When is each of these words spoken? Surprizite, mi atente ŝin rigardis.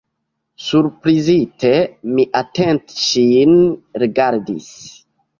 Surprizite, 0.67 1.69
mi 2.15 2.25
atente 2.39 2.95
ŝin 3.01 3.53
rigardis. 4.05 4.71